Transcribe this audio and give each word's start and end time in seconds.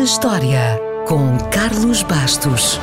na 0.00 0.04
História, 0.04 0.80
com 1.06 1.36
Carlos 1.50 2.02
Bastos. 2.02 2.80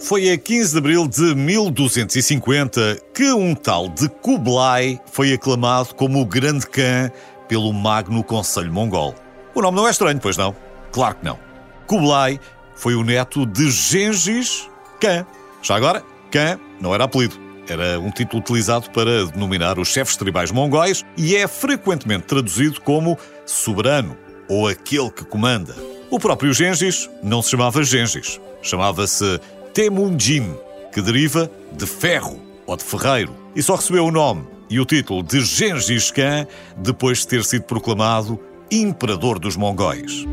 Foi 0.00 0.30
a 0.32 0.36
15 0.36 0.72
de 0.72 0.78
abril 0.78 1.06
de 1.06 1.34
1250 1.34 2.98
que 3.14 3.32
um 3.32 3.54
tal 3.54 3.88
de 3.88 4.08
Kublai 4.08 5.00
foi 5.12 5.32
aclamado 5.32 5.94
como 5.94 6.20
o 6.20 6.26
Grande 6.26 6.66
Khan 6.66 7.10
pelo 7.48 7.72
Magno 7.72 8.22
Conselho 8.22 8.72
Mongol. 8.72 9.14
O 9.54 9.62
nome 9.62 9.76
não 9.76 9.88
é 9.88 9.90
estranho, 9.90 10.20
pois 10.20 10.36
não? 10.36 10.54
Claro 10.92 11.16
que 11.16 11.24
não. 11.24 11.38
Kublai 11.86 12.40
foi 12.74 12.94
o 12.94 13.02
neto 13.02 13.46
de 13.46 13.70
Gengis 13.70 14.68
Khan. 15.00 15.26
Já 15.62 15.76
agora, 15.76 16.02
Khan 16.30 16.58
não 16.80 16.94
era 16.94 17.04
apelido. 17.04 17.36
Era 17.68 17.98
um 17.98 18.10
título 18.10 18.40
utilizado 18.40 18.90
para 18.90 19.26
denominar 19.26 19.78
os 19.78 19.88
chefes 19.88 20.16
tribais 20.16 20.52
mongóis 20.52 21.04
e 21.16 21.34
é 21.34 21.48
frequentemente 21.48 22.24
traduzido 22.24 22.80
como 22.80 23.18
soberano 23.44 24.16
ou 24.48 24.68
aquele 24.68 25.10
que 25.10 25.24
comanda. 25.24 25.74
O 26.08 26.20
próprio 26.20 26.52
Gengis 26.52 27.10
não 27.22 27.42
se 27.42 27.50
chamava 27.50 27.82
Gengis, 27.82 28.40
chamava-se 28.62 29.40
Temujin, 29.74 30.54
que 30.92 31.02
deriva 31.02 31.50
de 31.72 31.86
ferro 31.86 32.40
ou 32.64 32.76
de 32.76 32.84
ferreiro, 32.84 33.34
e 33.54 33.62
só 33.62 33.74
recebeu 33.74 34.06
o 34.06 34.12
nome 34.12 34.46
e 34.68 34.80
o 34.80 34.84
título 34.84 35.22
de 35.22 35.40
Gengis 35.40 36.10
Khan 36.10 36.46
depois 36.76 37.18
de 37.18 37.28
ter 37.28 37.44
sido 37.44 37.62
proclamado 37.62 38.38
Imperador 38.70 39.38
dos 39.38 39.56
Mongóis. 39.56 40.24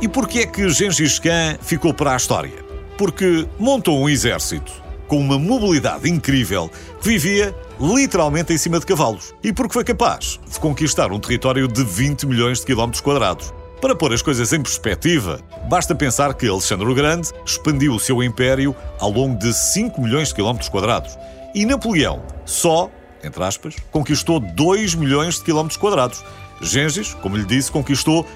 E 0.00 0.08
porquê 0.08 0.40
é 0.40 0.46
que 0.46 0.68
Gengis 0.68 1.18
Khan 1.18 1.56
ficou 1.60 1.94
para 1.94 2.12
a 2.12 2.16
história? 2.16 2.64
Porque 2.98 3.46
montou 3.58 3.98
um 3.98 4.08
exército 4.08 4.72
com 5.08 5.18
uma 5.18 5.38
mobilidade 5.38 6.08
incrível 6.08 6.70
que 7.00 7.08
vivia 7.08 7.54
literalmente 7.78 8.52
em 8.52 8.58
cima 8.58 8.78
de 8.78 8.86
cavalos 8.86 9.34
e 9.42 9.52
porque 9.52 9.74
foi 9.74 9.84
capaz 9.84 10.40
de 10.50 10.58
conquistar 10.58 11.12
um 11.12 11.20
território 11.20 11.68
de 11.68 11.84
20 11.84 12.26
milhões 12.26 12.60
de 12.60 12.66
quilómetros 12.66 13.00
quadrados. 13.00 13.52
Para 13.80 13.96
pôr 13.96 14.12
as 14.12 14.22
coisas 14.22 14.52
em 14.52 14.62
perspectiva, 14.62 15.40
basta 15.68 15.94
pensar 15.94 16.32
que 16.34 16.46
Alexandre 16.46 16.88
o 16.88 16.94
Grande 16.94 17.28
expandiu 17.44 17.94
o 17.94 17.98
seu 17.98 18.22
império 18.22 18.76
ao 19.00 19.10
longo 19.10 19.36
de 19.36 19.52
5 19.52 20.00
milhões 20.00 20.28
de 20.28 20.34
quilómetros 20.34 20.68
quadrados 20.68 21.18
e 21.54 21.66
Napoleão 21.66 22.22
só, 22.44 22.90
entre 23.22 23.42
aspas, 23.44 23.76
conquistou 23.90 24.40
2 24.40 24.94
milhões 24.94 25.36
de 25.36 25.44
quilómetros 25.44 25.76
quadrados. 25.76 26.24
Gengis, 26.60 27.14
como 27.14 27.36
lhe 27.36 27.44
disse, 27.44 27.70
conquistou 27.70 28.26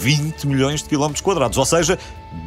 20 0.00 0.46
milhões 0.46 0.82
de 0.82 0.88
quilómetros 0.88 1.20
quadrados, 1.20 1.56
ou 1.58 1.64
seja, 1.64 1.98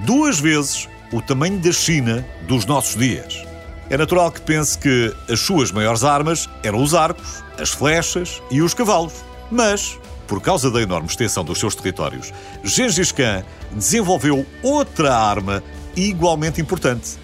duas 0.06 0.40
vezes 0.40 0.88
o 1.12 1.22
tamanho 1.22 1.60
da 1.60 1.72
China 1.72 2.26
dos 2.48 2.66
nossos 2.66 2.96
dias. 2.96 3.44
É 3.90 3.98
natural 3.98 4.32
que 4.32 4.42
pense 4.42 4.78
que 4.78 5.14
as 5.28 5.40
suas 5.40 5.72
maiores 5.72 6.04
armas 6.04 6.48
eram 6.64 6.82
os 6.82 6.94
arcos, 6.94 7.44
as 7.58 7.70
flechas 7.70 8.42
e 8.52 8.62
os 8.62 8.74
cavalos. 8.74 9.14
Mas 9.50 9.98
por 10.28 10.40
causa 10.40 10.70
da 10.70 10.80
enorme 10.80 11.08
extensão 11.08 11.44
dos 11.44 11.60
seus 11.60 11.74
territórios, 11.74 12.32
Gengis 12.64 13.12
Khan 13.12 13.44
desenvolveu 13.72 14.46
outra 14.62 15.16
arma 15.16 15.64
igualmente 15.96 16.62
importante: 16.62 17.18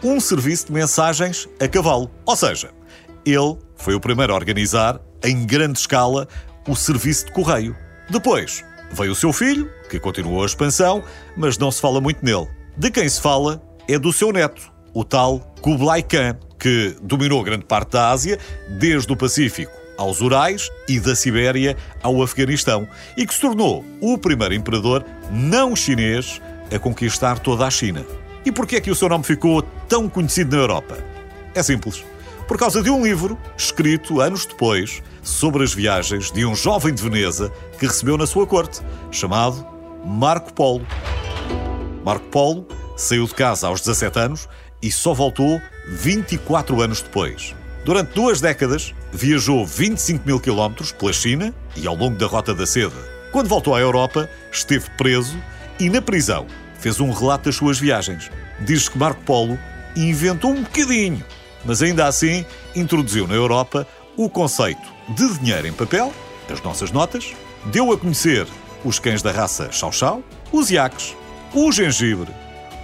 um 0.00 0.20
serviço 0.20 0.66
de 0.66 0.72
mensagens 0.72 1.48
a 1.60 1.66
cavalo. 1.66 2.08
Ou 2.24 2.36
seja, 2.36 2.70
ele 3.26 3.58
foi 3.82 3.94
o 3.94 4.00
primeiro 4.00 4.32
a 4.32 4.36
organizar, 4.36 5.00
em 5.24 5.44
grande 5.44 5.78
escala, 5.78 6.28
o 6.68 6.76
serviço 6.76 7.26
de 7.26 7.32
correio. 7.32 7.76
Depois 8.08 8.64
veio 8.92 9.10
o 9.10 9.14
seu 9.14 9.32
filho, 9.32 9.68
que 9.90 9.98
continuou 9.98 10.42
a 10.42 10.46
expansão, 10.46 11.02
mas 11.36 11.58
não 11.58 11.70
se 11.70 11.80
fala 11.80 12.00
muito 12.00 12.24
nele. 12.24 12.46
De 12.76 12.92
quem 12.92 13.08
se 13.08 13.20
fala 13.20 13.60
é 13.88 13.98
do 13.98 14.12
seu 14.12 14.32
neto, 14.32 14.72
o 14.94 15.04
tal 15.04 15.40
Kublai 15.60 16.00
Khan, 16.00 16.38
que 16.60 16.96
dominou 17.02 17.42
grande 17.42 17.64
parte 17.64 17.90
da 17.92 18.10
Ásia, 18.10 18.38
desde 18.78 19.12
o 19.12 19.16
Pacífico 19.16 19.72
aos 19.98 20.20
Urais 20.20 20.70
e 20.88 21.00
da 21.00 21.16
Sibéria 21.16 21.76
ao 22.02 22.22
Afeganistão 22.22 22.88
e 23.16 23.26
que 23.26 23.34
se 23.34 23.40
tornou 23.40 23.84
o 24.00 24.16
primeiro 24.16 24.54
imperador 24.54 25.04
não 25.30 25.74
chinês 25.74 26.40
a 26.74 26.78
conquistar 26.78 27.40
toda 27.40 27.66
a 27.66 27.70
China. 27.70 28.04
E 28.44 28.52
porquê 28.52 28.76
é 28.76 28.80
que 28.80 28.90
o 28.90 28.94
seu 28.94 29.08
nome 29.08 29.24
ficou 29.24 29.60
tão 29.88 30.08
conhecido 30.08 30.56
na 30.56 30.62
Europa? 30.62 30.98
É 31.54 31.62
simples. 31.62 32.04
Por 32.46 32.58
causa 32.58 32.82
de 32.82 32.90
um 32.90 33.04
livro 33.04 33.38
escrito 33.56 34.20
anos 34.20 34.44
depois 34.44 35.02
sobre 35.22 35.62
as 35.62 35.72
viagens 35.72 36.30
de 36.30 36.44
um 36.44 36.54
jovem 36.54 36.92
de 36.92 37.02
Veneza 37.02 37.52
que 37.78 37.86
recebeu 37.86 38.18
na 38.18 38.26
sua 38.26 38.46
corte, 38.46 38.80
chamado 39.10 39.66
Marco 40.04 40.52
Polo. 40.52 40.86
Marco 42.04 42.26
Polo 42.26 42.66
saiu 42.96 43.26
de 43.26 43.34
casa 43.34 43.68
aos 43.68 43.80
17 43.80 44.18
anos 44.18 44.48
e 44.82 44.90
só 44.90 45.14
voltou 45.14 45.60
24 45.88 46.80
anos 46.82 47.00
depois. 47.00 47.54
Durante 47.84 48.12
duas 48.12 48.40
décadas, 48.40 48.94
viajou 49.12 49.64
25 49.64 50.26
mil 50.26 50.38
quilómetros 50.38 50.92
pela 50.92 51.12
China 51.12 51.54
e 51.76 51.86
ao 51.86 51.96
longo 51.96 52.16
da 52.16 52.26
Rota 52.26 52.54
da 52.54 52.66
Seda. 52.66 52.96
Quando 53.30 53.48
voltou 53.48 53.74
à 53.74 53.80
Europa, 53.80 54.28
esteve 54.52 54.90
preso 54.98 55.36
e, 55.80 55.88
na 55.88 56.02
prisão, 56.02 56.46
fez 56.78 57.00
um 57.00 57.10
relato 57.10 57.46
das 57.46 57.56
suas 57.56 57.78
viagens. 57.78 58.30
Diz 58.60 58.88
que 58.88 58.98
Marco 58.98 59.22
Polo 59.22 59.58
inventou 59.96 60.50
um 60.50 60.62
bocadinho, 60.62 61.24
mas 61.64 61.82
ainda 61.82 62.06
assim 62.06 62.44
introduziu 62.74 63.26
na 63.26 63.34
Europa 63.34 63.86
o 64.16 64.28
conceito 64.28 64.88
de 65.08 65.38
dinheiro 65.38 65.66
em 65.66 65.72
papel, 65.72 66.12
as 66.50 66.62
nossas 66.62 66.90
notas, 66.90 67.32
deu 67.66 67.92
a 67.92 67.98
conhecer 67.98 68.46
os 68.84 68.98
cães 68.98 69.22
da 69.22 69.30
raça 69.30 69.70
Chau 69.70 69.92
Chau, 69.92 70.22
os 70.50 70.70
iaques, 70.70 71.16
o 71.54 71.70
gengibre, 71.72 72.30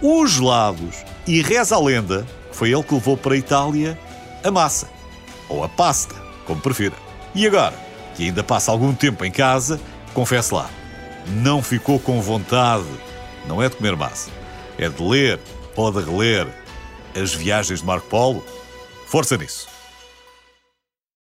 os 0.01 0.33
gelados 0.33 1.05
e 1.27 1.43
reza 1.43 1.77
a 1.77 1.81
lenda 1.81 2.27
que 2.51 2.57
foi 2.57 2.73
ele 2.73 2.83
que 2.83 2.95
levou 2.95 3.17
para 3.17 3.35
a 3.35 3.39
Itália 3.39 3.99
a 4.43 4.51
massa, 4.51 4.89
ou 5.49 5.65
a 5.65 5.69
pasta, 5.69 6.15
como 6.47 6.61
prefira. 6.61 6.95
E 7.35 7.47
agora, 7.47 7.75
que 8.15 8.25
ainda 8.25 8.43
passa 8.43 8.71
algum 8.71 8.95
tempo 8.95 9.25
em 9.25 9.31
casa, 9.31 9.81
confesse 10.15 10.55
lá, 10.55 10.71
não 11.27 11.63
ficou 11.63 11.99
com 11.99 12.21
vontade, 12.21 12.87
não 13.47 13.63
é 13.63 13.69
de 13.69 13.77
comer 13.77 13.97
massa, 13.97 14.31
é 14.79 14.89
de 14.89 15.03
ler 15.03 15.39
ou 15.77 15.91
de 15.93 16.01
reler 16.03 16.47
as 17.21 17.35
viagens 17.35 17.81
de 17.81 17.87
Marco 17.87 18.09
Polo? 18.09 18.45
Força 19.09 19.39
nisso! 19.39 19.78